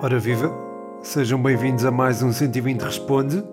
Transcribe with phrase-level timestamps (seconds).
[0.00, 0.52] Ora viva,
[1.00, 3.44] sejam bem-vindos a mais um 120 Responde.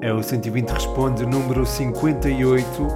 [0.00, 2.88] É o 120 Responde número 58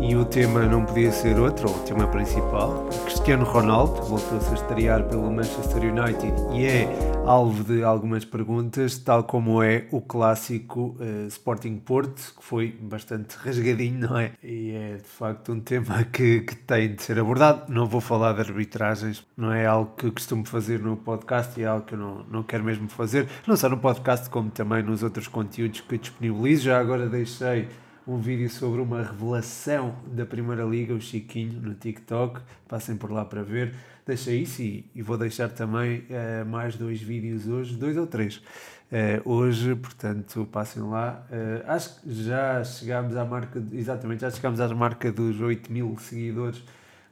[0.00, 2.88] e o tema não podia ser outro, ou o tema principal.
[3.04, 6.88] Cristiano Ronaldo voltou-se a estrear pelo Manchester United e é
[7.24, 13.36] alvo de algumas perguntas, tal como é o clássico uh, Sporting Porto, que foi bastante
[13.42, 14.32] rasgadinho, não é?
[14.42, 17.72] E é de facto um tema que, que tem de ser abordado.
[17.72, 21.66] Não vou falar de arbitragens, não é algo que costumo fazer no podcast e é
[21.66, 25.02] algo que eu não, não quero mesmo fazer, não só no podcast, como também nos
[25.02, 26.64] outros conteúdos que disponibilizo.
[26.64, 27.68] Já agora deixei
[28.06, 32.40] um vídeo sobre uma revelação da Primeira Liga, o Chiquinho, no TikTok.
[32.68, 33.74] Passem por lá para ver.
[34.06, 38.36] Deixei isso e, e vou deixar também uh, mais dois vídeos hoje, dois ou três.
[38.36, 41.26] Uh, hoje, portanto, passem lá.
[41.28, 45.96] Uh, acho que já chegámos à marca, exatamente, já chegámos à marca dos 8 mil
[45.98, 46.62] seguidores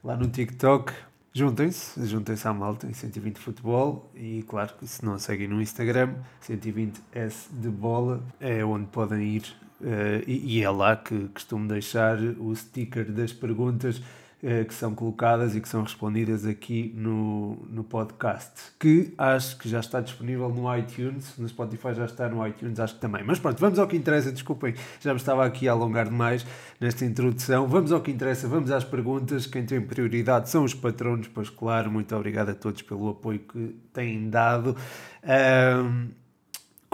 [0.04, 0.92] lá no TikTok.
[1.32, 6.14] Juntem-se, juntem-se à malta em 120 Futebol e, claro, se não seguem no Instagram,
[6.48, 9.42] 120S de bola é onde podem ir
[9.84, 14.94] Uh, e, e, é lá que costumo deixar o sticker das perguntas uh, que são
[14.94, 20.48] colocadas e que são respondidas aqui no, no podcast, que acho que já está disponível
[20.48, 23.22] no iTunes, no Spotify já está no iTunes, acho que também.
[23.24, 26.46] Mas pronto, vamos ao que interessa, desculpem, já me estava aqui a alongar demais
[26.80, 27.68] nesta introdução.
[27.68, 29.46] Vamos ao que interessa, vamos às perguntas.
[29.46, 33.76] Quem tem prioridade são os patronos, pois claro, muito obrigado a todos pelo apoio que
[33.92, 34.74] têm dado.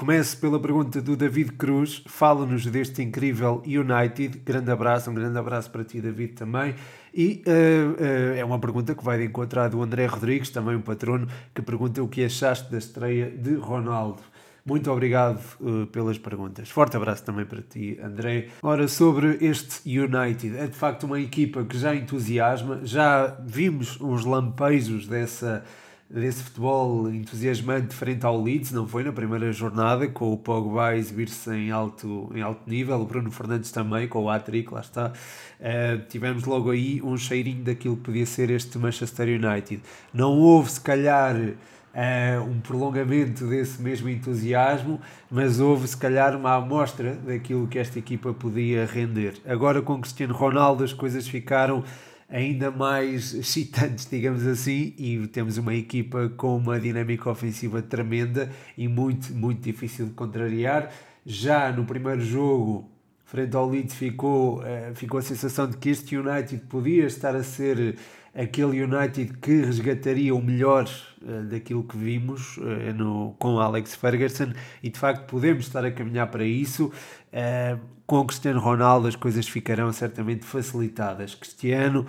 [0.01, 2.03] Começo pela pergunta do David Cruz.
[2.07, 4.39] Fala-nos deste incrível United.
[4.39, 6.75] Grande abraço, um grande abraço para ti, David, também.
[7.13, 10.81] E uh, uh, é uma pergunta que vai de encontrar do André Rodrigues, também um
[10.81, 14.23] patrono, que pergunta o que achaste da estreia de Ronaldo.
[14.65, 16.71] Muito obrigado uh, pelas perguntas.
[16.71, 18.49] Forte abraço também para ti, André.
[18.63, 24.25] Ora, sobre este United, é de facto uma equipa que já entusiasma, já vimos os
[24.25, 25.63] lampejos dessa
[26.11, 30.97] desse futebol entusiasmante frente ao Leeds, não foi na primeira jornada, com o Pogba a
[30.97, 35.13] exibir-se em alto, em alto nível, o Bruno Fernandes também, com o hat-trick, lá está.
[35.61, 39.81] Uh, tivemos logo aí um cheirinho daquilo que podia ser este Manchester United.
[40.13, 45.01] Não houve, se calhar, uh, um prolongamento desse mesmo entusiasmo,
[45.31, 49.35] mas houve, se calhar, uma amostra daquilo que esta equipa podia render.
[49.47, 51.85] Agora, com Cristiano Ronaldo, as coisas ficaram
[52.31, 58.87] ainda mais excitantes, digamos assim, e temos uma equipa com uma dinâmica ofensiva tremenda e
[58.87, 60.93] muito, muito difícil de contrariar.
[61.27, 62.89] Já no primeiro jogo,
[63.25, 67.43] frente ao Leeds, ficou, uh, ficou a sensação de que este United podia estar a
[67.43, 67.97] ser
[68.35, 70.89] aquele United que resgataria o melhor
[71.23, 74.53] uh, daquilo que vimos uh, no, com Alex Ferguson
[74.83, 76.93] e de facto podemos estar a caminhar para isso.
[77.33, 81.33] Uh, com Cristiano Ronaldo as coisas ficarão certamente facilitadas.
[81.37, 82.05] Cristiano,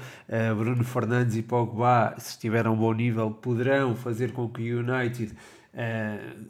[0.58, 4.80] Bruno Fernandes e Pogba, se estiver a um bom nível, poderão fazer com que o
[4.80, 5.32] United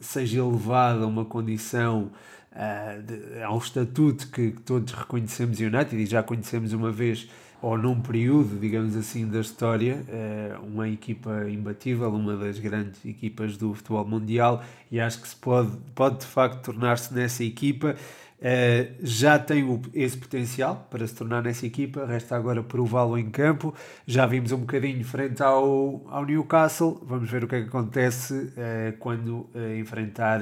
[0.00, 2.10] seja elevado a uma condição
[2.52, 7.28] uh, de, a um estatuto que, que todos reconhecemos United e já conhecemos uma vez
[7.62, 13.56] ou num período, digamos assim, da história, eh, uma equipa imbatível, uma das grandes equipas
[13.56, 17.94] do futebol mundial, e acho que se pode, pode de facto tornar-se nessa equipa.
[18.42, 23.30] Uh, já tem o, esse potencial para se tornar nessa equipa, resta agora prová-lo em
[23.30, 23.72] campo.
[24.04, 28.34] Já vimos um bocadinho frente ao, ao Newcastle, vamos ver o que é que acontece
[28.34, 30.40] uh, quando uh, enfrentar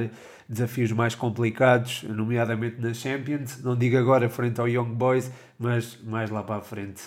[0.48, 3.62] desafios mais complicados, nomeadamente na Champions.
[3.62, 7.02] Não digo agora frente ao Young Boys, mas mais lá para a frente.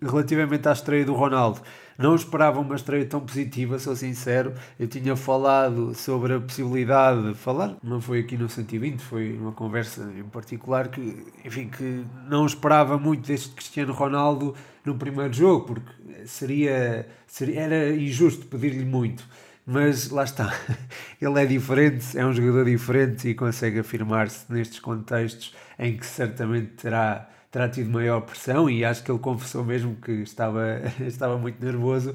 [0.00, 1.60] Relativamente à estreia do Ronaldo,
[1.98, 4.52] não esperava uma estreia tão positiva, sou sincero.
[4.78, 9.52] Eu tinha falado sobre a possibilidade de falar, não foi aqui no 120, foi uma
[9.52, 14.54] conversa em particular que, enfim, que não esperava muito deste Cristiano Ronaldo
[14.84, 15.90] no primeiro jogo, porque
[16.26, 19.26] seria, seria era injusto pedir-lhe muito.
[19.68, 20.54] Mas lá está,
[21.20, 26.74] ele é diferente, é um jogador diferente e consegue afirmar-se nestes contextos em que certamente
[26.74, 31.64] terá terá tido maior pressão e acho que ele confessou mesmo que estava, estava muito
[31.64, 32.12] nervoso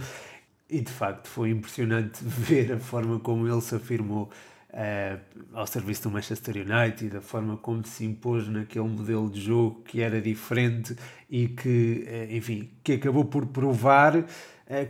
[0.70, 4.30] e de facto foi impressionante ver a forma como ele se afirmou
[4.70, 5.20] uh,
[5.52, 10.00] ao serviço do Manchester United, a forma como se impôs naquele modelo de jogo que
[10.00, 10.96] era diferente
[11.28, 14.26] e que, uh, enfim, que acabou por provar uh,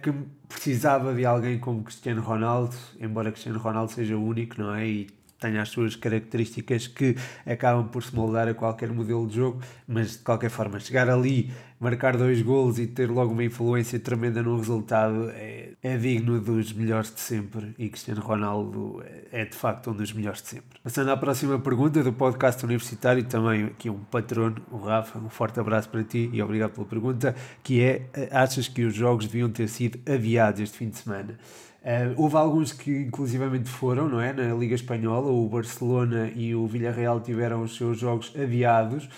[0.02, 0.14] que
[0.50, 4.86] precisava de alguém como Cristiano Ronaldo, embora Cristiano Ronaldo seja único, não é?
[4.86, 5.08] E
[5.42, 10.12] tenha as suas características que acabam por se moldar a qualquer modelo de jogo, mas
[10.12, 14.56] de qualquer forma, chegar ali, marcar dois golos e ter logo uma influência tremenda no
[14.56, 19.96] resultado é, é digno dos melhores de sempre e Cristiano Ronaldo é de facto um
[19.96, 20.80] dos melhores de sempre.
[20.84, 25.60] Passando à próxima pergunta do podcast universitário, também aqui um patrono, o Rafa, um forte
[25.60, 29.68] abraço para ti e obrigado pela pergunta, que é, achas que os jogos deviam ter
[29.68, 31.40] sido adiados este fim de semana?
[31.82, 34.32] Uh, houve alguns que inclusivamente foram, não é?
[34.32, 39.10] Na Liga Espanhola, o Barcelona e o Villarreal tiveram os seus jogos adiados.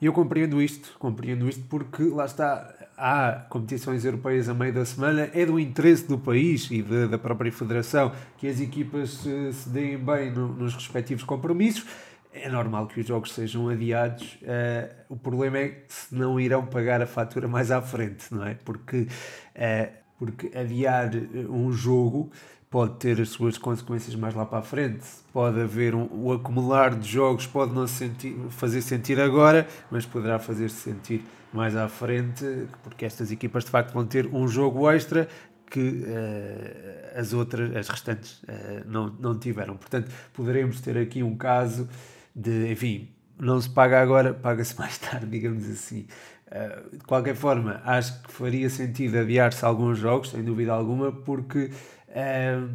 [0.00, 4.86] E eu compreendo isto, compreendo isto porque lá está, há competições europeias a meio da
[4.86, 9.52] semana, é do interesse do país e de, da própria federação que as equipas se,
[9.52, 11.84] se deem bem no, nos respectivos compromissos.
[12.32, 14.38] É normal que os jogos sejam adiados.
[14.42, 18.54] Uh, o problema é se não irão pagar a fatura mais à frente, não é?
[18.54, 19.08] Porque
[19.56, 22.30] uh, porque adiar eh, um jogo
[22.70, 25.04] pode ter as suas consequências mais lá para a frente.
[25.32, 30.38] Pode haver um, o acumular de jogos, pode não sentir, fazer sentir agora, mas poderá
[30.38, 32.44] fazer-se sentir mais à frente,
[32.82, 35.26] porque estas equipas de facto vão ter um jogo extra
[35.70, 39.76] que uh, as outras, as restantes, uh, não, não tiveram.
[39.76, 41.88] Portanto, poderemos ter aqui um caso
[42.34, 46.06] de, enfim, não se paga agora, paga-se mais tarde, digamos assim.
[46.50, 51.70] Uh, de qualquer forma, acho que faria sentido adiar-se alguns jogos, sem dúvida alguma, porque
[52.08, 52.68] uh,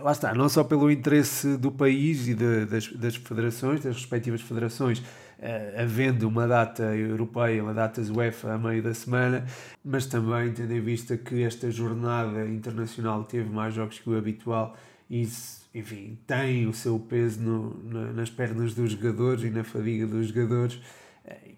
[0.00, 4.42] lá está, não só pelo interesse do país e de, das, das federações, das respectivas
[4.42, 9.44] federações, uh, havendo uma data europeia, uma data UEFA a meio da semana,
[9.84, 14.76] mas também tendo em vista que esta jornada internacional teve mais jogos que o habitual,
[15.10, 20.06] isso, enfim, tem o seu peso no, na, nas pernas dos jogadores e na fadiga
[20.06, 20.80] dos jogadores.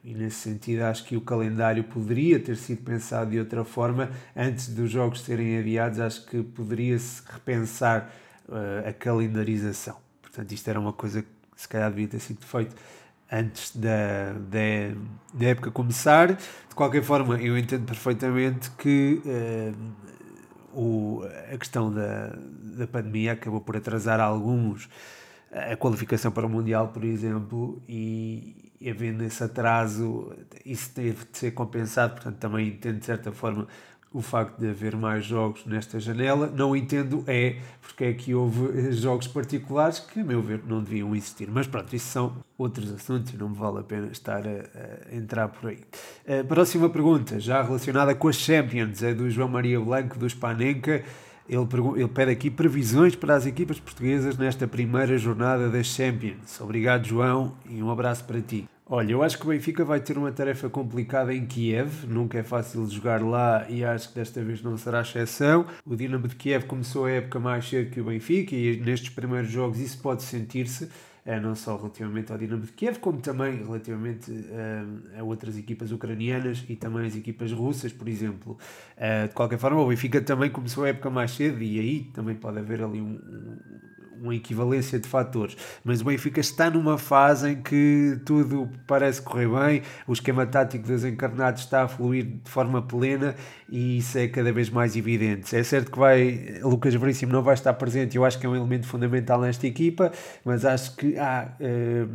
[0.04, 4.68] E nesse sentido, acho que o calendário poderia ter sido pensado de outra forma antes
[4.68, 5.98] dos jogos serem adiados.
[5.98, 8.12] Acho que poderia-se repensar
[8.48, 9.96] uh, a calendarização.
[10.22, 12.76] Portanto, isto era uma coisa que se calhar devia ter sido feito
[13.32, 14.96] antes da, da,
[15.34, 16.34] da época começar.
[16.34, 19.74] De qualquer forma, eu entendo perfeitamente que uh,
[20.72, 21.22] o,
[21.52, 22.32] a questão da,
[22.76, 24.88] da pandemia acabou por atrasar alguns
[25.50, 30.32] a qualificação para o Mundial, por exemplo, e, e havendo esse atraso,
[30.64, 33.66] isso teve de ser compensado, portanto também entendo de certa forma
[34.12, 36.46] o facto de haver mais jogos nesta janela.
[36.46, 41.14] Não entendo é porque é que houve jogos particulares que, a meu ver, não deviam
[41.14, 41.50] existir.
[41.50, 45.14] Mas pronto, isso são outros assuntos e não me vale a pena estar a, a
[45.14, 45.80] entrar por aí.
[46.26, 51.04] A próxima pergunta, já relacionada com as Champions, é do João Maria Blanco, do Spanenka.
[51.48, 51.66] Ele,
[51.96, 56.60] ele pede aqui previsões para as equipas portuguesas nesta primeira jornada das Champions.
[56.60, 58.68] Obrigado, João, e um abraço para ti.
[58.88, 62.44] Olha, eu acho que o Benfica vai ter uma tarefa complicada em Kiev, nunca é
[62.44, 65.66] fácil jogar lá e acho que desta vez não será exceção.
[65.84, 69.50] O Dinamo de Kiev começou a época mais cedo que o Benfica e nestes primeiros
[69.50, 70.88] jogos isso pode sentir-se,
[71.40, 76.64] não só relativamente ao Dinamo de Kiev, como também relativamente uh, a outras equipas ucranianas
[76.68, 78.56] e também as equipas russas, por exemplo.
[78.96, 82.36] Uh, de qualquer forma, o Benfica também começou a época mais cedo e aí também
[82.36, 83.18] pode haver ali um,
[84.22, 85.56] uma equivalência de fatores.
[85.84, 90.86] Mas o Benfica está numa fase em que tudo parece correr bem, o esquema tático
[90.86, 93.34] dos encarnados está a fluir de forma plena
[93.68, 95.54] e isso é cada vez mais evidente.
[95.56, 98.56] É certo que vai, Lucas Veríssimo não vai estar presente, eu acho que é um
[98.56, 100.12] elemento fundamental nesta equipa,
[100.44, 101.52] mas acho que há.
[101.60, 102.06] Eh,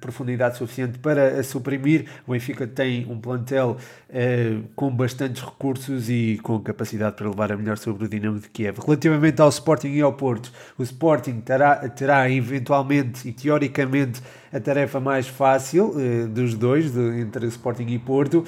[0.00, 2.06] profundidade suficiente para suprimir.
[2.26, 3.76] O Benfica tem um plantel
[4.10, 8.48] uh, com bastantes recursos e com capacidade para levar a melhor sobre o Dinamo de
[8.48, 8.78] Kiev.
[8.84, 14.20] Relativamente ao Sporting e ao Porto, o Sporting terá, terá eventualmente e teoricamente
[14.52, 18.44] a tarefa mais fácil uh, dos dois, de, entre Sporting e Porto.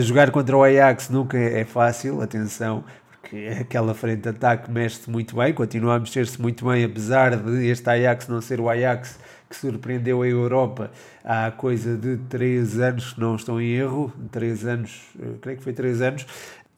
[0.00, 2.84] Jogar contra o Ajax nunca é fácil, atenção,
[3.20, 7.66] porque aquela frente de ataque mexe-se muito bem, continua a mexer-se muito bem, apesar de
[7.66, 9.18] este Ajax não ser o Ajax
[9.50, 10.92] que surpreendeu a Europa
[11.24, 15.64] há coisa de 3 anos, se não estou em erro, 3 anos, eh, creio que
[15.64, 16.26] foi 3 anos.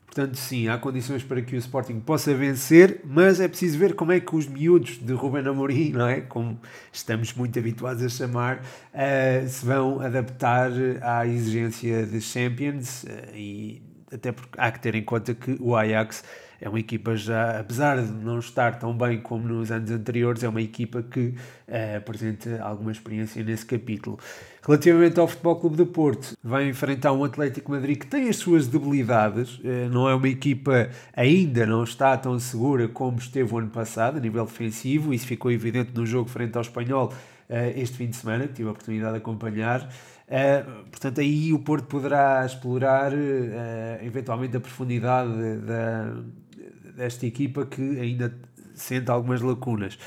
[0.06, 4.12] Portanto, sim, há condições para que o Sporting possa vencer, mas é preciso ver como
[4.12, 6.20] é que os miúdos de Ruben Amorim, não é?
[6.20, 6.58] Como
[6.90, 13.80] estamos muito habituados a chamar, uh, se vão adaptar à exigência de Champions uh, e
[14.12, 16.22] até porque há que ter em conta que o Ajax
[16.62, 20.48] é uma equipa já, apesar de não estar tão bem como nos anos anteriores, é
[20.48, 21.34] uma equipa que
[21.66, 24.16] uh, apresenta alguma experiência nesse capítulo.
[24.64, 28.68] Relativamente ao Futebol Clube do Porto, vai enfrentar um Atlético Madrid que tem as suas
[28.68, 33.70] debilidades, uh, não é uma equipa ainda não está tão segura como esteve o ano
[33.70, 37.12] passado a nível defensivo, isso ficou evidente no jogo frente ao Espanhol
[37.50, 39.88] uh, este fim de semana, que tive a oportunidade de acompanhar.
[40.32, 43.16] Uh, portanto, aí o Porto poderá explorar uh,
[44.02, 46.14] eventualmente a profundidade da,
[46.96, 48.34] desta equipa que ainda
[48.74, 49.98] sente algumas lacunas.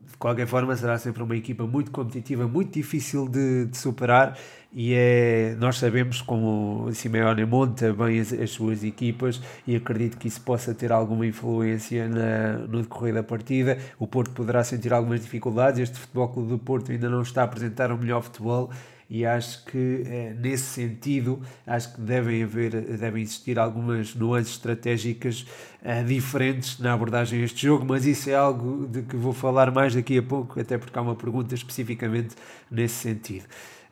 [0.00, 4.38] De qualquer forma, será sempre uma equipa muito competitiva, muito difícil de, de superar
[4.72, 10.26] e é, nós sabemos como Simeone monta bem as, as, suas equipas e acredito que
[10.26, 13.78] isso possa ter alguma influência na, no decorrer da partida.
[13.98, 17.44] O Porto poderá sentir algumas dificuldades, este Futebol Clube do Porto ainda não está a
[17.44, 18.70] apresentar o melhor futebol
[19.08, 25.46] e acho que é, nesse sentido acho que devem haver devem existir algumas nuances estratégicas
[25.82, 29.70] é, diferentes na abordagem a este jogo mas isso é algo de que vou falar
[29.70, 32.34] mais daqui a pouco até porque há uma pergunta especificamente
[32.70, 33.44] nesse sentido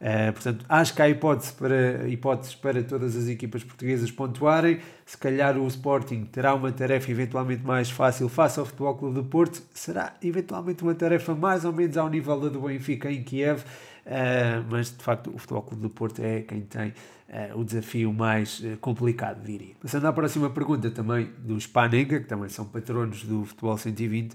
[0.02, 4.80] Uh, portanto, acho que há hipótese para, hipóteses para todas as equipas portuguesas pontuarem.
[5.06, 9.24] Se calhar o Sporting terá uma tarefa eventualmente mais fácil face ao Futebol Clube do
[9.24, 9.62] Porto.
[9.72, 13.62] Será eventualmente uma tarefa mais ou menos ao nível da do Benfica em Kiev.
[14.04, 18.12] Uh, mas de facto o Futebol Clube do Porto é quem tem uh, o desafio
[18.12, 19.74] mais uh, complicado, diria.
[19.80, 24.34] Passando à próxima pergunta também do Spanenga, que também são patronos do Futebol 120,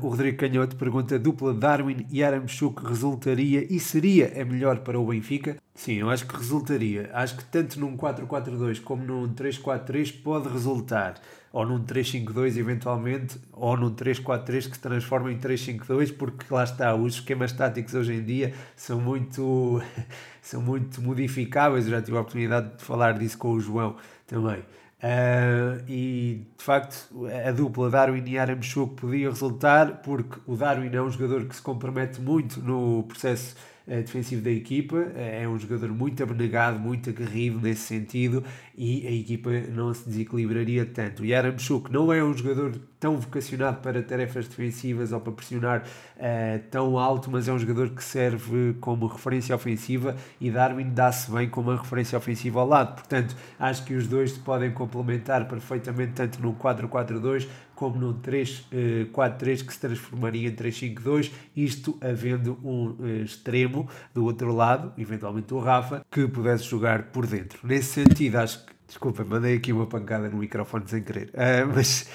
[0.00, 5.06] o Rodrigo Canhoto pergunta: dupla Darwin e Aramchuk resultaria e seria a melhor para o
[5.06, 5.56] Benfica?
[5.74, 7.10] Sim, eu acho que resultaria.
[7.12, 11.20] Acho que tanto num 4-4-2 como num 3-4-3 pode resultar
[11.56, 16.94] ou num 3-5-2 eventualmente, ou num 3-4-3 que se transforma em 3-5-2, porque lá está,
[16.94, 19.80] os esquemas táticos hoje em dia são muito,
[20.42, 23.96] são muito modificáveis, eu já tive a oportunidade de falar disso com o João
[24.26, 24.58] também.
[24.98, 31.00] Uh, e de facto a dupla Darwin e Aramchuk podia resultar porque o Darwin é
[31.00, 33.56] um jogador que se compromete muito no processo
[33.86, 38.42] defensivo da equipa, uh, é um jogador muito abnegado, muito aguerrido nesse sentido
[38.76, 41.24] e a equipa não se desequilibraria tanto.
[41.24, 45.84] E Aramchuk não é um jogador tão vocacionado para tarefas defensivas ou para pressionar
[46.16, 51.30] uh, tão alto, mas é um jogador que serve como referência ofensiva e Darwin dá-se
[51.30, 52.94] bem como uma referência ofensiva ao lado.
[52.94, 59.64] Portanto, acho que os dois se podem complementar perfeitamente tanto no 4-4-2 como no 3-4-3
[59.64, 65.60] que se transformaria em 3-5-2, isto havendo um uh, extremo do outro lado, eventualmente o
[65.60, 67.60] Rafa, que pudesse jogar por dentro.
[67.62, 68.74] Nesse sentido, acho que.
[68.88, 71.28] Desculpa, mandei aqui uma pancada no microfone sem querer.
[71.30, 72.08] Uh, mas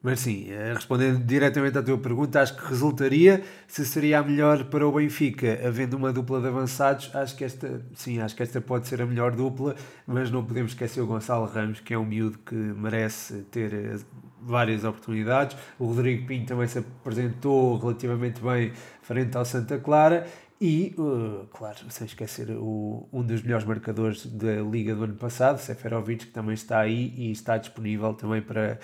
[0.00, 4.64] mas sim, eh, respondendo diretamente à tua pergunta, acho que resultaria se seria a melhor
[4.66, 7.10] para o Benfica, havendo uma dupla de avançados.
[7.12, 9.74] Acho que esta, sim, acho que esta pode ser a melhor dupla,
[10.06, 13.98] mas não podemos esquecer o Gonçalo Ramos, que é um miúdo que merece ter eh,
[14.40, 15.56] várias oportunidades.
[15.78, 20.26] O Rodrigo Pinto também se apresentou relativamente bem frente ao Santa Clara.
[20.60, 25.58] E, uh, claro, sem esquecer o, um dos melhores marcadores da Liga do ano passado,
[25.58, 28.78] Seferovic, que também está aí e está disponível também para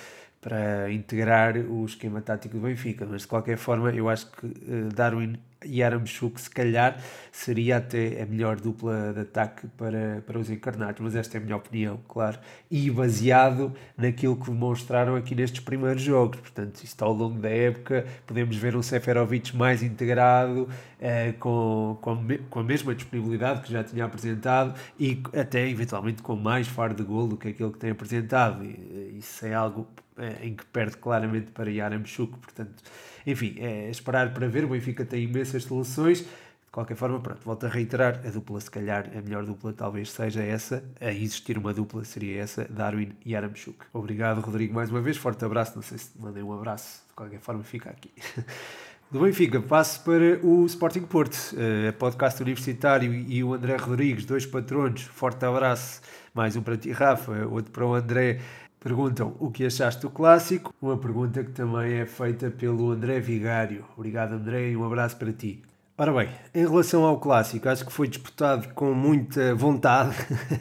[0.45, 4.91] para integrar o esquema tático do Benfica, mas de qualquer forma eu acho que uh,
[4.95, 6.99] Darwin e Aramchuk se calhar
[7.33, 11.45] seria até a melhor dupla de ataque para, para os encarnados, mas esta é a
[11.45, 12.39] minha opinião, claro,
[12.71, 18.07] e baseado naquilo que demonstraram aqui nestes primeiros jogos, portanto isto ao longo da época
[18.27, 20.69] podemos ver um Seferovic mais integrado,
[21.05, 26.35] uh, com, com, com a mesma disponibilidade que já tinha apresentado e até eventualmente com
[26.35, 29.87] mais faro de gol do que aquele que tem apresentado, e, eh, isso é algo
[30.17, 32.39] é, em que perde claramente para Yaramchuk.
[32.39, 32.83] Portanto,
[33.27, 34.65] enfim, é esperar para ver.
[34.65, 36.21] O Benfica tem imensas soluções.
[36.21, 40.11] De qualquer forma, pronto, volto a reiterar: a dupla, se calhar, a melhor dupla talvez
[40.11, 40.85] seja essa.
[41.01, 43.87] A existir uma dupla seria essa, Darwin e Yaramchuk.
[43.93, 45.17] Obrigado, Rodrigo, mais uma vez.
[45.17, 45.75] Forte abraço.
[45.75, 47.03] Não sei se mandei um abraço.
[47.09, 48.11] De qualquer forma, fica aqui.
[49.15, 54.45] Do Benfica, passo para o Sporting Porto, uh, podcast universitário e o André Rodrigues, dois
[54.45, 55.03] patronos.
[55.03, 56.01] Forte abraço.
[56.35, 58.41] Mais um para ti, Rafa, outro para o André.
[58.81, 63.85] Perguntam o que achaste do clássico, uma pergunta que também é feita pelo André Vigário.
[63.97, 65.63] Obrigado, André, e um abraço para ti.
[65.97, 70.17] Ora bem, em relação ao clássico, acho que foi disputado com muita vontade,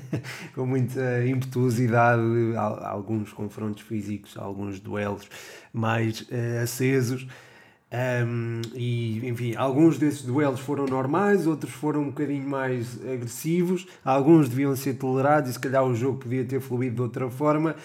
[0.53, 2.22] com muita impetuosidade,
[2.55, 5.27] alguns confrontos físicos, alguns duelos
[5.74, 7.25] mais uh, acesos.
[7.93, 14.50] Um, e enfim, alguns desses duelos foram normais, outros foram um bocadinho mais agressivos, alguns
[14.50, 17.75] deviam ser tolerados e se calhar o jogo podia ter fluído de outra forma.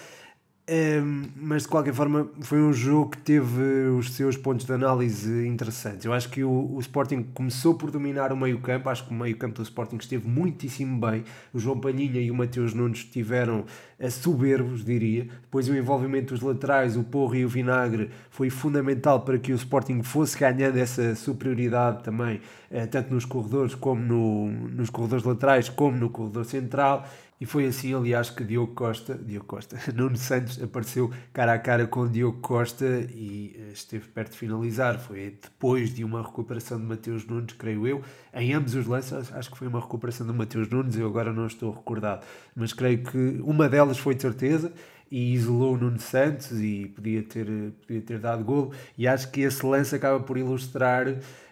[0.71, 5.47] Um, mas de qualquer forma foi um jogo que teve os seus pontos de análise
[5.47, 6.05] interessantes.
[6.05, 9.55] Eu acho que o, o Sporting começou por dominar o meio-campo, acho que o meio-campo
[9.55, 11.23] do Sporting esteve muitíssimo bem.
[11.51, 13.65] O João Palhinha e o Mateus Nunes estiveram
[14.11, 15.23] soberbos, diria.
[15.41, 19.55] Depois o envolvimento dos laterais, o Porro e o Vinagre, foi fundamental para que o
[19.55, 25.67] Sporting fosse ganhando essa superioridade também, uh, tanto nos corredores como no, nos corredores laterais,
[25.67, 27.07] como no corredor central
[27.39, 31.87] e foi assim, aliás, que Diogo Costa, Diogo Costa, Nuno Santos apareceu cara a cara
[31.87, 34.99] com Diogo Costa e eh, esteve perto de finalizar.
[34.99, 38.01] Foi depois de uma recuperação de Mateus Nunes, creio eu.
[38.33, 41.47] Em ambos os lances, acho que foi uma recuperação de Mateus Nunes, eu agora não
[41.47, 44.73] estou recordado, mas creio que uma delas foi de certeza
[45.09, 47.47] e isolou Nuno Santos e podia ter,
[47.87, 48.73] podia ter dado golo.
[48.97, 51.07] E acho que esse lance acaba por ilustrar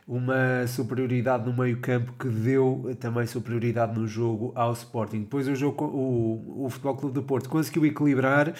[0.07, 5.21] uma superioridade no meio campo que deu também superioridade no jogo ao Sporting.
[5.21, 8.53] Depois o, jogo, o, o Futebol Clube do Porto conseguiu equilibrar,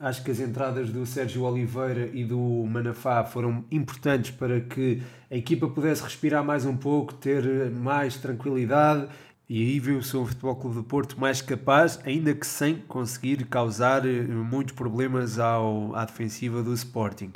[0.00, 5.36] acho que as entradas do Sérgio Oliveira e do Manafá foram importantes para que a
[5.36, 9.06] equipa pudesse respirar mais um pouco, ter mais tranquilidade
[9.46, 14.06] e aí viu-se o Futebol Clube do Porto mais capaz, ainda que sem conseguir causar
[14.06, 17.30] eh, muitos problemas ao, à defensiva do Sporting.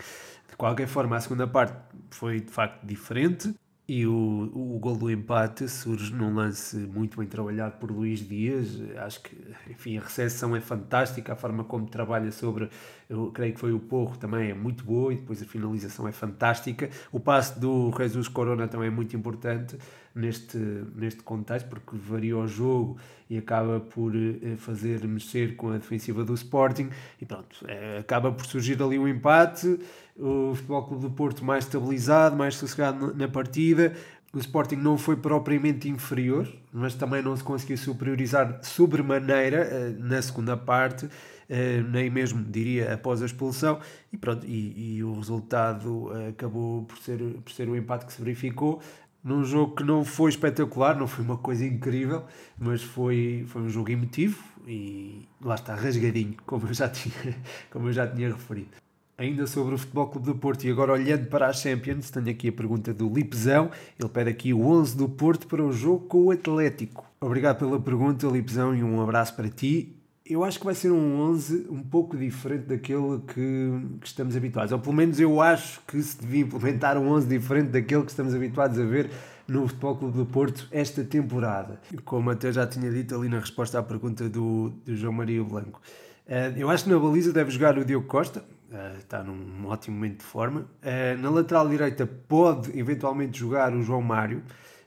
[0.49, 1.75] De qualquer forma, a segunda parte
[2.11, 3.55] foi de facto diferente.
[3.91, 8.79] E o, o gol do empate surge num lance muito bem trabalhado por Luís Dias.
[8.99, 9.35] Acho que,
[9.71, 12.69] enfim, a recepção é fantástica, a forma como trabalha sobre,
[13.09, 16.13] eu creio que foi o Porro, também é muito boa e depois a finalização é
[16.13, 16.91] fantástica.
[17.11, 19.79] O passe do Jesus Corona também é muito importante
[20.15, 20.59] neste,
[20.95, 22.99] neste contexto, porque varia o jogo
[23.31, 26.91] e acaba por eh, fazer mexer com a defensiva do Sporting.
[27.21, 29.79] E pronto, é, acaba por surgir ali um empate
[30.19, 33.95] o Futebol Clube do Porto mais estabilizado, mais sossegado na partida.
[34.33, 40.21] O Sporting não foi propriamente inferior, mas também não se conseguiu superiorizar sobremaneira eh, na
[40.21, 41.09] segunda parte,
[41.49, 43.81] eh, nem mesmo diria após a expulsão.
[44.13, 48.13] E pronto, e, e o resultado eh, acabou por ser, por ser o empate que
[48.13, 48.83] se verificou
[49.25, 52.25] num jogo que não foi espetacular, não foi uma coisa incrível,
[52.59, 57.37] mas foi, foi um jogo emotivo e lá está, rasgadinho, como eu já tinha,
[57.71, 58.88] como eu já tinha referido.
[59.21, 62.51] Ainda sobre o Futebol Clube do Porto e agora olhando para a Champions, tenho aqui
[62.51, 63.69] a pergunta do Lipzão.
[63.99, 67.05] Ele pede aqui o 11 do Porto para o jogo com o Atlético.
[67.21, 69.97] Obrigado pela pergunta, Lipzão, e um abraço para ti.
[70.25, 74.71] Eu acho que vai ser um 11 um pouco diferente daquele que, que estamos habituados.
[74.71, 78.33] Ou pelo menos eu acho que se devia implementar um 11 diferente daquele que estamos
[78.33, 79.11] habituados a ver
[79.49, 81.81] no Futebol Clube do Porto esta temporada.
[82.05, 85.81] Como até já tinha dito ali na resposta à pergunta do, do João Maria Blanco.
[86.29, 89.97] Uh, eu acho que na baliza deve jogar o Diogo Costa, Uh, está num ótimo
[89.97, 90.61] momento de forma.
[90.83, 94.43] Uh, na lateral direita pode eventualmente jogar o João Mário,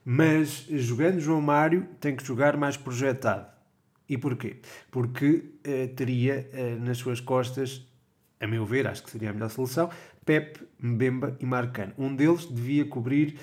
[0.06, 3.48] mas jogando João Mário tem que jogar mais projetado.
[4.08, 4.58] E porquê?
[4.92, 6.48] Porque uh, teria
[6.80, 7.84] nas suas costas,
[8.40, 9.90] a meu ver, acho que seria a melhor solução,
[10.24, 11.94] Pepe, Mbemba e Marcano.
[11.98, 13.40] Um deles devia cobrir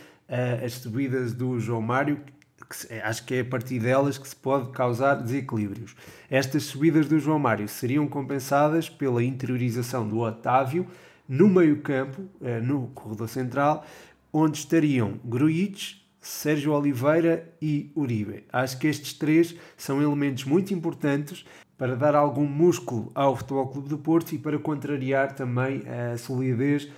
[0.64, 2.21] as subidas do João Mário,
[2.69, 5.97] que acho que é a partir delas que se pode causar desequilíbrios.
[6.31, 10.87] Estas subidas do João Mário seriam compensadas pela interiorização do Otávio
[11.29, 13.85] no meio-campo, eh, no corredor central,
[14.33, 18.45] onde estariam Grujic, Sérgio Oliveira e Uribe.
[18.52, 21.45] Acho que estes três são elementos muito importantes
[21.76, 26.89] para dar algum músculo ao Futebol Clube do Porto e para contrariar também a solidez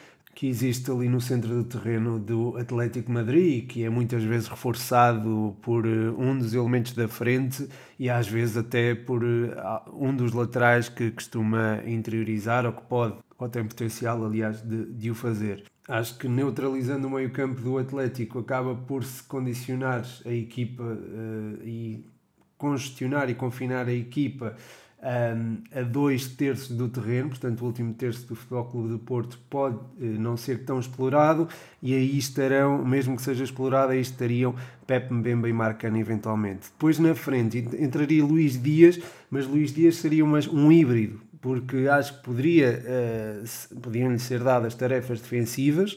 [0.41, 5.55] que existe ali no centro do terreno do Atlético Madrid, que é muitas vezes reforçado
[5.61, 9.55] por eh, um dos elementos da frente e às vezes até por eh,
[9.93, 15.11] um dos laterais que costuma interiorizar ou que pode, ou tem potencial, aliás, de, de
[15.11, 15.65] o fazer.
[15.87, 22.03] Acho que neutralizando o meio-campo do Atlético acaba por se condicionar a equipa uh, e
[22.57, 24.57] congestionar e confinar a equipa
[25.03, 29.39] um, a dois terços do terreno, portanto o último terço do Futebol Clube do Porto
[29.49, 31.49] pode uh, não ser tão explorado
[31.83, 34.55] e aí estarão, mesmo que seja explorado, aí estariam
[34.87, 36.69] Pepe Mbemba e Marcano eventualmente.
[36.73, 42.19] Depois na frente entraria Luís Dias, mas Luís Dias seria uma, um híbrido, porque acho
[42.19, 45.97] que poderia, uh, podiam-lhe ser dadas tarefas defensivas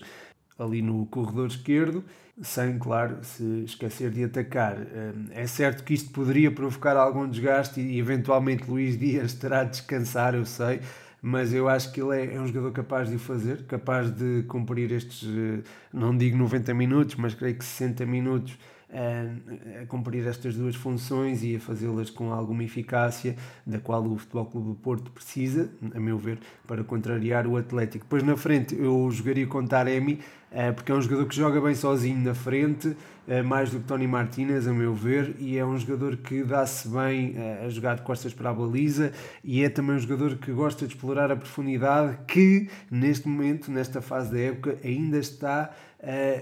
[0.58, 2.04] ali no corredor esquerdo
[2.42, 4.78] sem, claro, se esquecer de atacar.
[4.78, 9.72] Hum, é certo que isto poderia provocar algum desgaste e eventualmente Luís Dias terá de
[9.72, 10.82] descansar, eu sei,
[11.22, 14.44] mas eu acho que ele é, é um jogador capaz de o fazer, capaz de
[14.44, 18.58] cumprir estes, eh, não digo 90 minutos, mas creio que 60 minutos
[18.94, 24.18] a, a cumprir estas duas funções e a fazê-las com alguma eficácia, da qual o
[24.18, 28.06] Futebol Clube do Porto precisa, a meu ver, para contrariar o Atlético.
[28.06, 30.20] Depois na frente eu jogaria com Taremi,
[30.76, 32.96] porque é um jogador que joga bem sozinho na frente,
[33.28, 36.88] eh, mais do que Tony Martinez, a meu ver, e é um jogador que dá-se
[36.88, 39.12] bem eh, a jogar de costas para a baliza
[39.44, 44.02] e é também um jogador que gosta de explorar a profundidade, que neste momento, nesta
[44.02, 45.72] fase da época, ainda está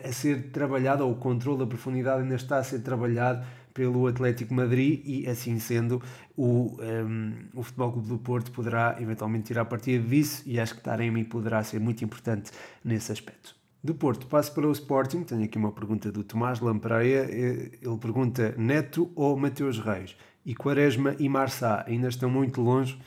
[0.03, 4.53] a ser trabalhado, ou o controle da profundidade ainda está a ser trabalhado pelo Atlético
[4.53, 6.01] Madrid e assim sendo
[6.35, 10.81] o, um, o Futebol Clube do Porto poderá eventualmente tirar partida disso e acho que
[10.81, 12.51] Taremi poderá ser muito importante
[12.83, 13.60] nesse aspecto.
[13.83, 17.97] Do Porto passo para o Sporting, tenho aqui uma pergunta do Tomás Lampreia, eh, ele
[17.99, 20.15] pergunta Neto ou Mateus Reis?
[20.45, 22.99] E Quaresma e Marçá ainda estão muito longe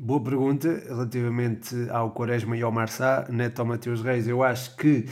[0.00, 4.28] Boa pergunta relativamente ao Quaresma e ao Marçá, Neto ou Mateus Reis.
[4.28, 5.06] Eu acho que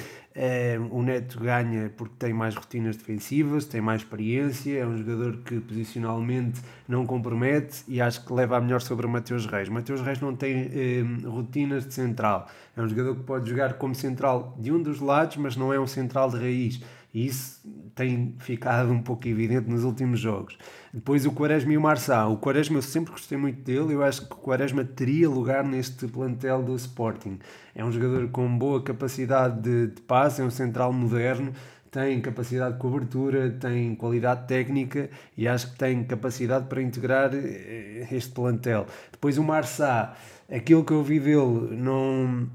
[0.90, 5.58] o Neto ganha porque tem mais rotinas defensivas, tem mais experiência, é um jogador que
[5.60, 9.68] posicionalmente não compromete e acho que leva a melhor sobre o Mateus Reis.
[9.68, 13.94] Mateus Reis não tem é, rotinas de central, é um jogador que pode jogar como
[13.94, 16.80] central de um dos lados, mas não é um central de raiz
[17.16, 17.62] E isso
[17.94, 20.58] tem ficado um pouco evidente nos últimos jogos.
[20.92, 22.34] Depois o Quaresma e o Marçal.
[22.34, 26.06] O Quaresma eu sempre gostei muito dele, eu acho que o Quaresma teria lugar neste
[26.06, 27.38] plantel do Sporting.
[27.74, 31.54] É um jogador com boa capacidade de, de passe, é um central moderno,
[31.90, 38.06] tem capacidade de cobertura, tem qualidade técnica e acho que tem capacidade para integrar eh,
[38.12, 38.84] este plantel.
[39.10, 40.14] Depois o Marçá,
[40.52, 42.46] aquilo que eu vi dele não,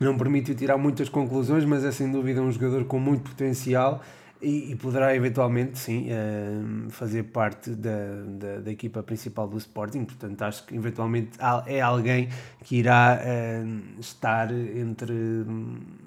[0.00, 4.02] não permite tirar muitas conclusões, mas é sem dúvida um jogador com muito potencial
[4.42, 10.04] e, e, poderá eventualmente, sim, uh, fazer parte da, da, da, equipa principal do Sporting.
[10.06, 11.32] Portanto, acho que eventualmente
[11.66, 12.30] é alguém
[12.64, 15.12] que irá uh, estar entre,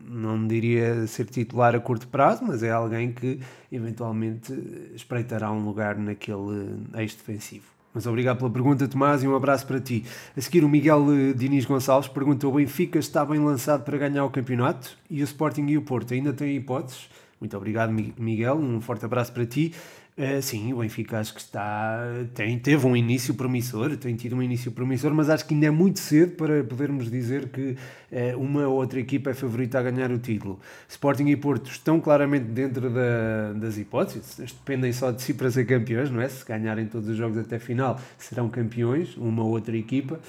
[0.07, 3.39] não diria ser titular a curto prazo, mas é alguém que
[3.71, 4.51] eventualmente
[4.95, 7.72] espreitará um lugar naquele eixo defensivo.
[7.93, 10.03] Mas obrigado pela pergunta, Tomás, e um abraço para ti.
[10.35, 14.25] A seguir, o Miguel eh, Diniz Gonçalves pergunta: o Benfica está bem lançado para ganhar
[14.25, 17.07] o campeonato e o Sporting e o Porto ainda têm hipóteses?
[17.39, 18.55] Muito obrigado, Miguel.
[18.55, 19.73] Um forte abraço para ti.
[20.15, 21.97] Uh, sim, o Benfica acho que está.
[22.35, 25.71] Tem, teve um início promissor, tem tido um início promissor, mas acho que ainda é
[25.71, 27.75] muito cedo para podermos dizer que
[28.11, 30.59] uh, uma ou outra equipa é favorita a ganhar o título.
[30.87, 35.65] Sporting e Porto estão claramente dentro da, das hipóteses, dependem só de si para ser
[35.65, 36.29] campeões, não é?
[36.29, 40.19] Se ganharem todos os jogos até final, serão campeões, uma ou outra equipa.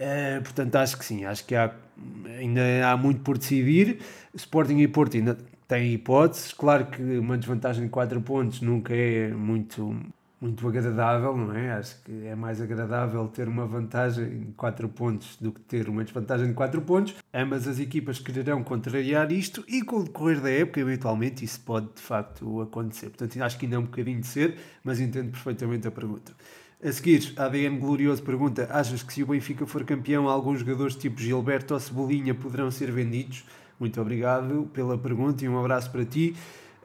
[0.00, 1.70] Uh, portanto, acho que sim, acho que há,
[2.38, 3.98] ainda há muito por decidir.
[4.34, 5.36] Sporting e Porto ainda
[5.74, 6.52] tem hipóteses.
[6.52, 9.96] Claro que uma desvantagem de 4 pontos nunca é muito,
[10.40, 11.72] muito agradável, não é?
[11.72, 16.04] Acho que é mais agradável ter uma vantagem de 4 pontos do que ter uma
[16.04, 17.16] desvantagem de 4 pontos.
[17.32, 21.88] Ambas as equipas quererão contrariar isto e com o decorrer da época, eventualmente, isso pode
[21.92, 23.06] de facto acontecer.
[23.06, 26.32] Portanto, acho que ainda é um bocadinho de ser, mas entendo perfeitamente a pergunta.
[26.84, 31.20] A seguir, ADN Glorioso pergunta: Achas que se o Benfica for campeão, alguns jogadores tipo
[31.20, 33.44] Gilberto ou Cebolinha poderão ser vendidos?
[33.78, 36.34] Muito obrigado pela pergunta e um abraço para ti.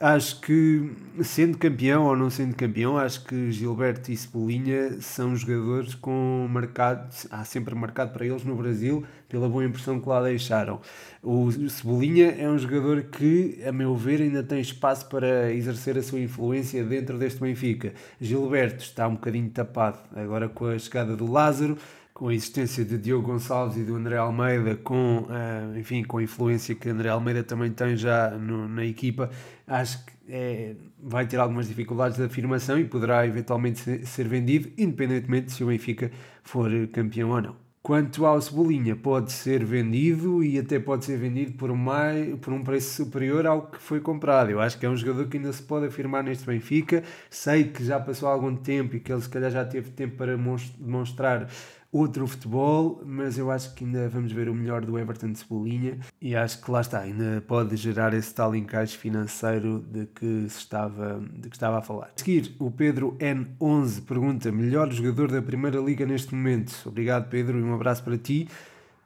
[0.01, 0.91] Acho que,
[1.23, 7.13] sendo campeão ou não sendo campeão, acho que Gilberto e Cebolinha são jogadores com mercado,
[7.29, 10.79] há sempre mercado para eles no Brasil, pela boa impressão que lá deixaram.
[11.21, 16.01] O Cebolinha é um jogador que, a meu ver, ainda tem espaço para exercer a
[16.01, 17.93] sua influência dentro deste Benfica.
[18.21, 21.77] Gilberto está um bocadinho tapado agora com a chegada do Lázaro
[22.19, 26.23] com a existência de Diogo Gonçalves e do André Almeida, com, uh, enfim, com a
[26.23, 29.29] influência que André Almeida também tem já no, na equipa,
[29.65, 34.69] acho que é, vai ter algumas dificuldades de afirmação e poderá eventualmente ser, ser vendido,
[34.77, 36.11] independentemente se o Benfica
[36.43, 37.69] for campeão ou não.
[37.81, 42.61] Quanto ao Cebolinha, pode ser vendido e até pode ser vendido por, mais, por um
[42.61, 44.51] preço superior ao que foi comprado.
[44.51, 47.01] Eu acho que é um jogador que ainda se pode afirmar neste Benfica.
[47.29, 50.37] Sei que já passou algum tempo e que ele se calhar já teve tempo para
[50.77, 51.49] demonstrar
[51.91, 55.97] outro futebol, mas eu acho que ainda vamos ver o melhor do Everton de Cebolinha
[56.21, 60.59] e acho que lá está, ainda pode gerar esse tal encaixe financeiro de que, se
[60.59, 62.11] estava, de que estava a falar.
[62.15, 66.73] A seguir, o Pedro N11 pergunta: melhor jogador da Primeira Liga neste momento?
[66.85, 68.47] Obrigado, Pedro, e um abraço para ti.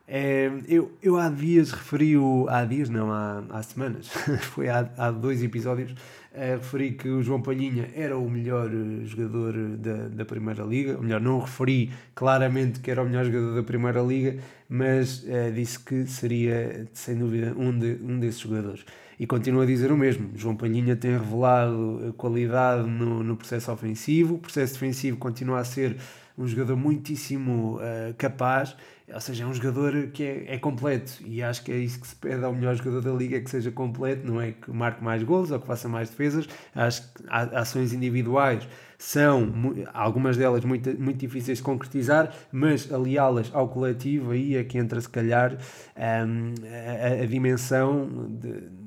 [0.05, 2.45] É, eu, eu há dias referi o.
[2.49, 4.09] Há dias, não, há, há semanas,
[4.51, 5.95] foi há, há dois episódios,
[6.35, 11.03] Referi que o João Palhinha era o melhor eh, jogador da, da Primeira Liga, ou
[11.03, 15.79] melhor, não referi claramente que era o melhor jogador da Primeira Liga, mas uh, disse
[15.79, 18.83] que seria, sem dúvida, um, de, um desses jogadores.
[19.19, 20.31] E continuo a dizer o mesmo.
[20.35, 25.97] João Palhinha tem revelado qualidade no, no processo ofensivo, o processo defensivo continua a ser
[26.35, 28.75] um jogador muitíssimo uh, capaz,
[29.13, 32.07] ou seja, é um jogador que é, é, completo e acho que é isso que
[32.07, 35.03] se pede ao melhor jogador da liga, é que seja completo, não é que marque
[35.03, 39.51] mais gols ou que faça mais defesas, acho que ações individuais são,
[39.93, 45.01] algumas delas muito, muito difíceis de concretizar, mas aliá-las ao coletivo, aí é que entra
[45.01, 45.57] se calhar
[45.97, 48.09] um, a, a, dimensão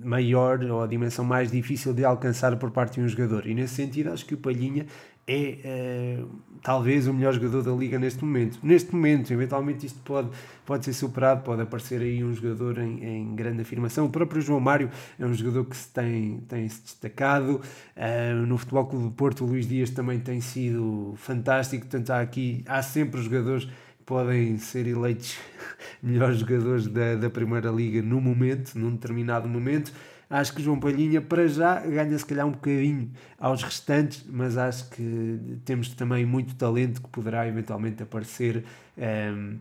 [0.02, 3.46] maior ou a dimensão mais difícil de alcançar por parte de um jogador.
[3.46, 4.86] E nesse sentido acho que o Palhinha
[5.26, 6.28] é uh,
[6.62, 8.58] talvez o melhor jogador da liga neste momento.
[8.62, 10.15] Neste momento, eventualmente isto pode,
[10.64, 14.06] pode ser superado, pode aparecer aí um jogador em, em grande afirmação.
[14.06, 17.60] O próprio João Mário é um jogador que se tem, tem se destacado.
[17.96, 21.86] Uh, no Futebol Clube do Porto, o Luís Dias também tem sido fantástico.
[21.86, 23.68] Portanto, há aqui há sempre jogadores
[24.06, 25.36] podem ser eleitos
[26.00, 29.92] melhores jogadores da, da Primeira Liga no momento, num determinado momento.
[30.28, 34.90] Acho que João Palhinha, para já, ganha se calhar um bocadinho aos restantes, mas acho
[34.90, 38.64] que temos também muito talento que poderá eventualmente aparecer
[38.96, 39.56] um, ehm,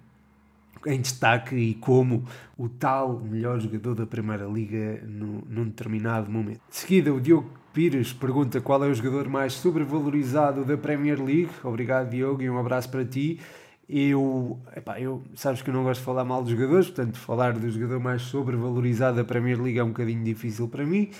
[0.85, 2.25] em destaque e como
[2.57, 6.61] o tal melhor jogador da Primeira Liga no, num determinado momento.
[6.69, 11.49] De seguida, o Diogo Pires pergunta qual é o jogador mais sobrevalorizado da Premier League.
[11.63, 13.39] Obrigado, Diogo, e um abraço para ti.
[13.87, 17.53] Eu, epá, eu, sabes que eu não gosto de falar mal dos jogadores, portanto, falar
[17.53, 21.11] do jogador mais sobrevalorizado da Premier League é um bocadinho difícil para mim.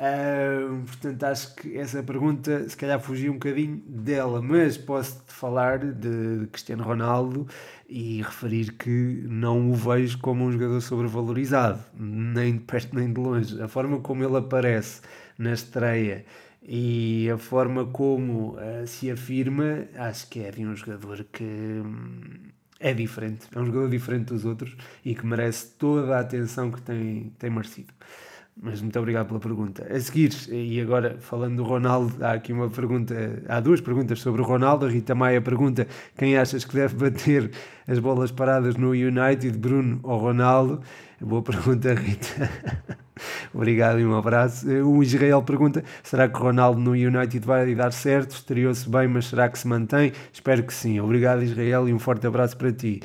[0.00, 5.78] Uh, portanto, acho que essa pergunta se calhar fugiu um bocadinho dela, mas posso-te falar
[5.78, 7.46] de Cristiano Ronaldo
[7.86, 13.20] e referir que não o vejo como um jogador sobrevalorizado, nem de perto nem de
[13.20, 13.60] longe.
[13.60, 15.02] A forma como ele aparece
[15.36, 16.24] na estreia
[16.62, 22.48] e a forma como uh, se afirma, acho que é de um jogador que hum,
[22.78, 26.80] é diferente, é um jogador diferente dos outros e que merece toda a atenção que
[26.80, 27.92] tem, tem merecido.
[28.62, 29.86] Mas muito obrigado pela pergunta.
[29.90, 34.42] A seguir, e agora falando do Ronaldo, há aqui uma pergunta, há duas perguntas sobre
[34.42, 34.84] o Ronaldo.
[34.84, 37.50] A Rita Maia pergunta quem achas que deve bater
[37.88, 40.82] as bolas paradas no United, Bruno ou Ronaldo?
[41.18, 42.50] Boa pergunta, Rita.
[43.54, 44.68] Obrigado e um abraço.
[44.68, 48.32] O Israel pergunta: será que o Ronaldo no United vai dar certo?
[48.32, 50.12] Estreou-se bem, mas será que se mantém?
[50.30, 51.00] Espero que sim.
[51.00, 53.00] Obrigado, Israel, e um forte abraço para ti.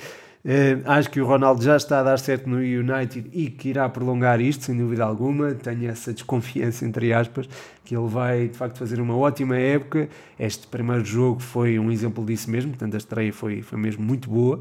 [0.45, 3.89] Uh, acho que o Ronaldo já está a dar certo no United e que irá
[3.89, 5.55] prolongar isto, sem dúvida alguma.
[5.55, 7.49] Tenho essa desconfiança, entre aspas,
[7.83, 10.07] que ele vai de facto fazer uma ótima época.
[10.37, 14.29] Este primeiro jogo foi um exemplo disso mesmo, portanto, a estreia foi, foi mesmo muito
[14.29, 14.57] boa.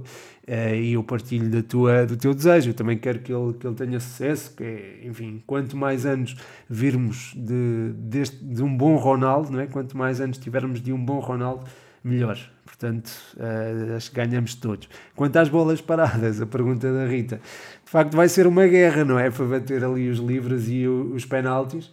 [0.49, 2.71] Uh, e eu partilho da tua, do teu desejo.
[2.71, 4.57] Eu também quero que ele, que ele tenha sucesso.
[4.57, 6.35] Que enfim, quanto mais anos
[6.69, 9.67] virmos de, deste, de um bom Ronaldo, não é?
[9.67, 11.67] quanto mais anos tivermos de um bom Ronaldo,
[12.03, 12.54] melhor.
[12.65, 14.89] Portanto, uh, acho que ganhamos todos.
[15.15, 17.41] Quanto às bolas paradas, a pergunta da Rita,
[17.85, 19.31] de facto vai ser uma guerra, não é?
[19.31, 21.93] Para bater ali os livros e o, os penaltis.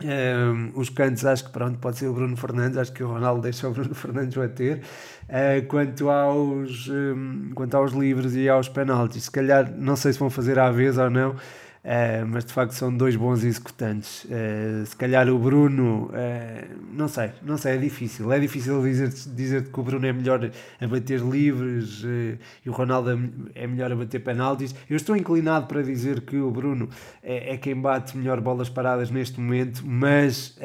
[0.00, 3.08] Um, ehm, os cantos acho que pronto, pode ser o Bruno Fernandes, acho que o
[3.08, 4.82] Ronaldo deixa o Bruno Fernandes bater.
[5.24, 10.18] Uh, quanto, aos, um, quanto aos livros e aos penaltis, se calhar não sei se
[10.18, 11.34] vão fazer à vez ou não,
[11.88, 14.24] Uh, mas de facto são dois bons executantes.
[14.24, 18.30] Uh, se calhar o Bruno, uh, não sei, não sei, é difícil.
[18.30, 23.18] É difícil dizer-te dizer que o Bruno é melhor a bater livres e o Ronaldo
[23.54, 24.74] é melhor a bater penaltis.
[24.90, 26.90] Eu estou inclinado para dizer que o Bruno
[27.22, 30.58] é, é quem bate melhor bolas paradas neste momento, mas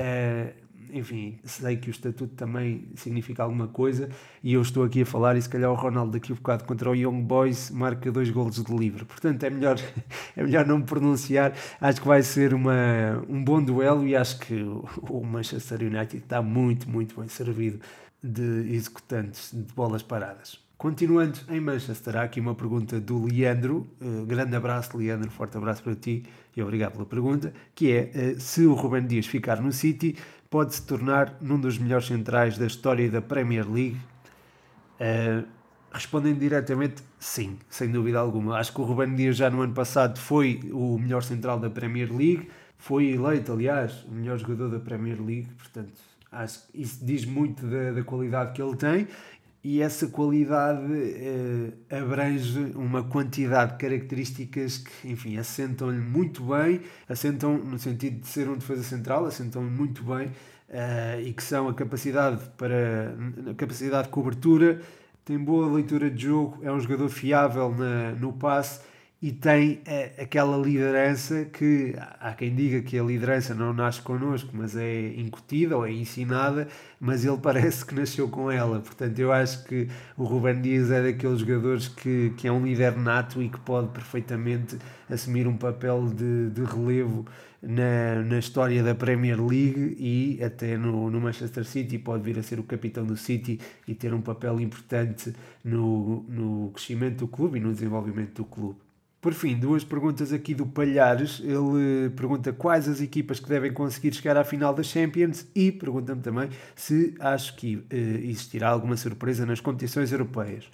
[0.93, 4.09] enfim, sei que o estatuto também significa alguma coisa
[4.43, 6.89] e eu estou aqui a falar e se calhar o Ronaldo daqui a bocado contra
[6.89, 9.03] o Young Boys marca dois golos de livre.
[9.05, 9.77] Portanto, é melhor,
[10.37, 11.53] é melhor não me pronunciar.
[11.81, 14.63] Acho que vai ser uma, um bom duelo e acho que
[15.09, 17.79] o Manchester United está muito, muito bem servido
[18.23, 20.63] de executantes de bolas paradas.
[20.83, 23.87] Continuando em Manchester, há aqui uma pergunta do Leandro.
[24.01, 26.25] Uh, grande abraço, Leandro, forte abraço para ti
[26.57, 27.53] e obrigado pela pergunta.
[27.73, 30.17] Que é: uh, se o Ruben Dias ficar no City,
[30.53, 33.97] pode se tornar num dos melhores centrais da história da Premier League?
[35.01, 35.43] Uh,
[35.91, 38.59] respondendo diretamente, sim, sem dúvida alguma.
[38.59, 42.15] Acho que o Ruben Dias já no ano passado foi o melhor central da Premier
[42.15, 45.91] League, foi eleito, aliás, o melhor jogador da Premier League, portanto,
[46.31, 49.07] acho que isso diz muito da, da qualidade que ele tem
[49.63, 57.57] e essa qualidade uh, abrange uma quantidade de características que, enfim, assentam-lhe muito bem, assentam
[57.57, 61.73] no sentido de ser um defesa central, assentam-lhe muito bem uh, e que são a
[61.73, 63.15] capacidade para
[63.49, 64.81] a capacidade de cobertura,
[65.23, 68.81] tem boa leitura de jogo, é um jogador fiável na, no passe
[69.23, 74.49] e tem é, aquela liderança que há quem diga que a liderança não nasce connosco,
[74.51, 76.67] mas é incutida ou é ensinada,
[76.99, 78.81] mas ele parece que nasceu com ela.
[78.81, 82.97] Portanto, eu acho que o Ruben Dias é daqueles jogadores que, que é um líder
[82.97, 84.77] nato e que pode perfeitamente
[85.09, 87.25] assumir um papel de, de relevo
[87.61, 91.97] na, na história da Premier League e até no, no Manchester City.
[91.97, 93.57] Pode vir a ser o capitão do City
[93.87, 95.33] e ter um papel importante
[95.63, 98.82] no, no crescimento do clube e no desenvolvimento do clube.
[99.23, 101.39] Por fim, duas perguntas aqui do Palhares.
[101.41, 106.21] Ele pergunta quais as equipas que devem conseguir chegar à final da Champions e pergunta-me
[106.21, 110.65] também se acho que uh, existirá alguma surpresa nas competições europeias.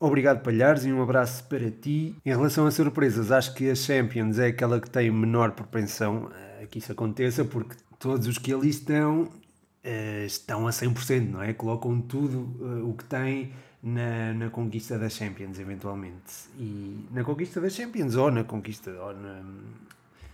[0.00, 2.16] Obrigado, Palhares, e um abraço para ti.
[2.24, 6.30] Em relação a surpresas, acho que a Champions é aquela que tem menor propensão
[6.62, 11.42] a que isso aconteça, porque todos os que ali estão uh, estão a 100%, não
[11.42, 11.52] é?
[11.52, 13.52] Colocam tudo uh, o que têm
[13.84, 16.48] na, na conquista da Champions, eventualmente.
[16.58, 19.42] E na conquista da Champions, ou na conquista, ou na,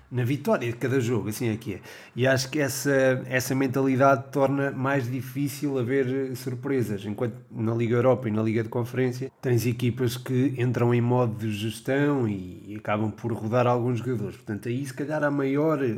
[0.08, 1.80] na vitória de cada jogo, assim é que é.
[2.14, 7.04] E acho que essa, essa mentalidade torna mais difícil haver surpresas.
[7.04, 11.34] Enquanto na Liga Europa e na Liga de Conferência tens equipas que entram em modo
[11.34, 14.36] de gestão e, acabam por rodar alguns jogadores.
[14.36, 15.96] Portanto, aí se calhar há maior, eh,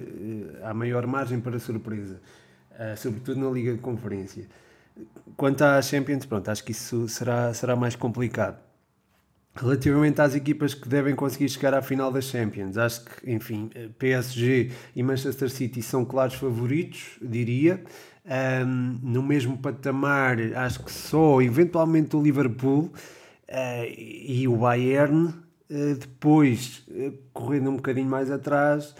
[0.62, 2.20] há maior margem para surpresa,
[2.72, 4.48] uh, sobretudo na Liga de Conferência.
[5.36, 8.58] Quanto à Champions, pronto, acho que isso será, será mais complicado.
[9.54, 14.70] Relativamente às equipas que devem conseguir chegar à final da Champions, acho que, enfim, PSG
[14.96, 17.82] e Manchester City são claros favoritos, diria.
[18.24, 22.92] Um, no mesmo patamar, acho que só eventualmente o Liverpool
[23.48, 25.34] uh, e o Bayern.
[25.68, 28.94] Uh, depois, uh, correndo um bocadinho mais atrás,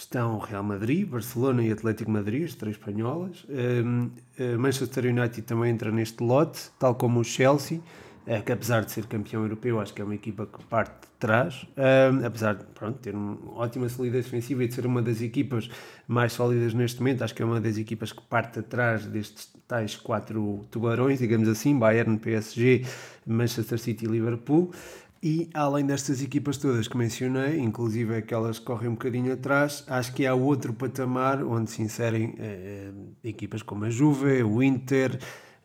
[0.00, 3.44] estão Real Madrid, Barcelona e Atlético Madrid, as três espanholas.
[3.48, 4.10] Um,
[4.58, 7.80] Manchester United também entra neste lote, tal como o Chelsea,
[8.26, 11.08] uh, que apesar de ser campeão europeu, acho que é uma equipa que parte de
[11.18, 15.20] trás, um, apesar de pronto, ter uma ótima solidez defensiva e de ser uma das
[15.20, 15.68] equipas
[16.06, 19.96] mais sólidas neste momento, acho que é uma das equipas que parte atrás destes tais
[19.96, 22.86] quatro tubarões, digamos assim, Bayern, PSG,
[23.26, 24.72] Manchester City e Liverpool.
[25.20, 30.12] E além destas equipas todas que mencionei, inclusive aquelas que correm um bocadinho atrás, acho
[30.14, 32.92] que há outro patamar onde se inserem eh,
[33.24, 35.18] equipas como a Juve, o Inter,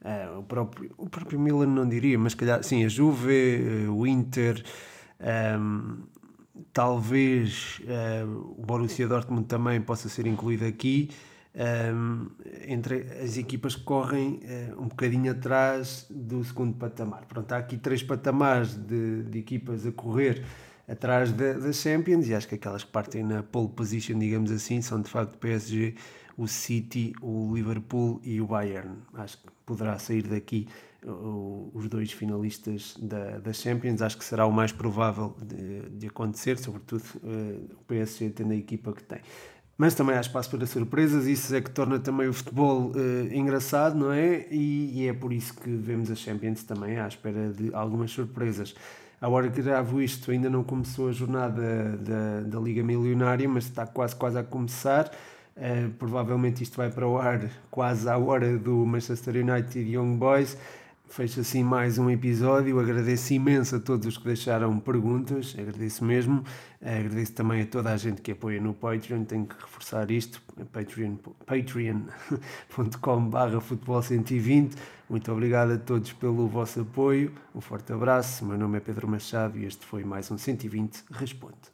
[0.04, 4.08] eh, o, próprio, o próprio Milan não diria, mas calhar sim, a Juve, eh, o
[4.08, 4.64] Inter,
[5.20, 6.00] ehm,
[6.72, 7.80] talvez
[8.58, 11.10] o Borussia Dortmund também possa ser incluído aqui
[11.56, 12.30] um,
[12.68, 17.26] entre as equipas que correm uh, um bocadinho atrás do segundo patamar.
[17.26, 20.44] Pronto, há aqui três patamares de, de equipas a correr
[20.88, 25.02] atrás das Champions e acho que aquelas que partem na pole position, digamos assim, são
[25.02, 25.96] de facto o PSG,
[26.38, 28.98] o City, o Liverpool e o Bayern.
[29.14, 30.68] Acho que poderá sair daqui
[31.74, 34.02] os dois finalistas da, da Champions.
[34.02, 38.56] Acho que será o mais provável de, de acontecer, sobretudo uh, o PSG tendo a
[38.56, 39.20] equipa que tem
[39.78, 43.96] mas também há espaço para surpresas, isso é que torna também o futebol uh, engraçado,
[43.98, 44.46] não é?
[44.52, 48.76] E, e, é por isso que vemos a Champions também à espera de algumas surpresas.
[49.20, 53.66] A hora que gravo isto ainda não começou a jornada da, da Liga Milionária, mas
[53.66, 55.12] está quase quase a começar.
[55.56, 60.18] Uh, provavelmente isto vai para o ar quase à hora do Manchester United e Young
[60.18, 60.56] Boys.
[61.14, 62.80] Fecho assim mais um episódio.
[62.80, 66.44] Agradeço imenso a todos os que deixaram perguntas, agradeço mesmo.
[66.82, 69.24] Agradeço também a toda a gente que apoia no Patreon.
[69.24, 72.02] Tenho que reforçar isto: patreon.com.br patreon
[73.62, 74.76] futebol 120.
[75.08, 77.32] Muito obrigado a todos pelo vosso apoio.
[77.54, 78.44] Um forte abraço.
[78.44, 81.72] Meu nome é Pedro Machado e este foi mais um 120 Responde.